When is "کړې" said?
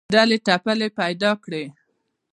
1.43-1.63